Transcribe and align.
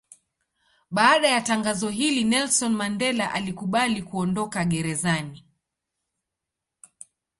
Baada 0.91 1.27
ya 1.27 1.41
tangazo 1.41 1.89
hili 1.89 2.23
Nelson 2.23 2.73
Mandela 2.75 3.33
alikubali 3.33 4.03
kuondoka 4.03 4.65
gerezani. 4.65 5.45